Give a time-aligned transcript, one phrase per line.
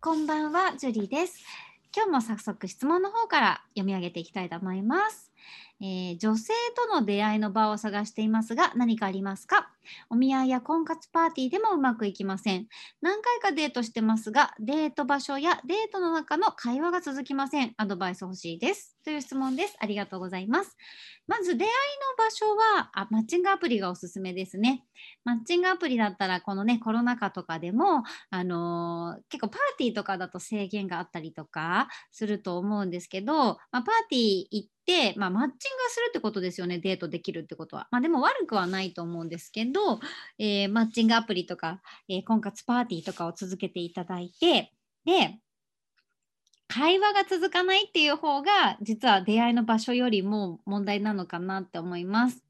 [0.00, 1.42] こんばんは、ジュリーです。
[1.94, 5.32] 今日も早速質問の方から読み上げていきたいと思います。
[5.80, 9.70] えー女性との出会いの場を探していますが何かありますか？
[10.10, 12.66] お見合いや婚活パーティーでもうまくいきません。
[13.00, 17.74] 何回かデートしてますが、デート場所やデートの中の会話が続きません。
[17.76, 18.96] アドバイス欲しいです。
[19.04, 19.76] という質問です。
[19.80, 20.76] ありがとうございます。
[21.26, 24.84] まず出会いの場所はあマッチングアプリがおすすめですね。
[25.24, 37.88] マッチングアプリだったらこのねコロナ禍とかでもあのー結構パーティーとかだと制限があったりとかすると思うんですけど、まあ、パーティー行って、まあ、マッチングするってことですよねデートできるってことは。
[37.90, 39.77] まあ、でも悪くはないと思うんですけど、
[40.38, 44.72] えーマッチングアプリとか、えー婚活パーティーとかを続けていただいて
[45.04, 45.38] で
[46.68, 52.47] 会話が続かないっていう方が実は出会いの場所よりも問題なのかなって思います。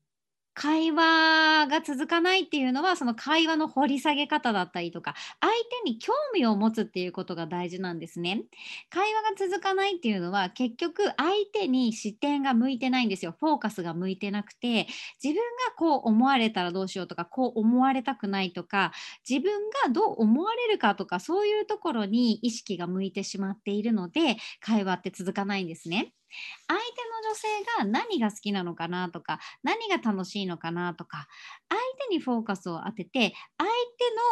[0.58, 5.52] 会話が続かないっていうのはその会話の掘り下げ方だったりとか相
[5.84, 8.42] 手に興味を持つっていうことが大事なんですね。
[8.90, 13.36] 会話が続かないっていうのは結局相手に視点が向いてないんですよ。
[13.38, 14.88] フォーカスが向いてなくて
[15.22, 18.90] 自分がこう思われたらどうしようとかこう思われたくないとか
[19.28, 19.52] 自分
[19.84, 26.14] がどう思われるかとかそういうところに意識が向いてしまっているので会話って続かないんですね。
[26.66, 27.48] 相手女性
[27.78, 31.28] が何が好きなのかなとか何が楽しいのかなとか
[31.68, 33.70] 相手にフォーカスを当てて相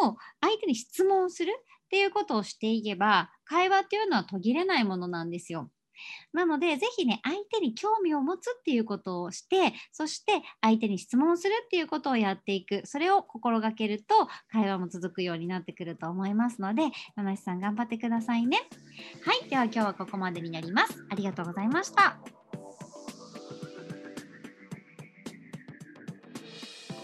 [0.00, 5.70] 手の相手に質問するっていうことをしていけば会話っていうのは途切れないものなんですよ。
[6.32, 16.82] なのでぜひね相手に興味を持つっていうことをしてそして相手に質問するっていうことをやっていくそれを心がけると会話も続くようになってくると思いますので
[17.16, 18.58] 七瀬さん頑張ってくださいね。
[19.24, 21.06] はいでは今日はここまでになります。
[21.10, 22.35] ありがとうございました。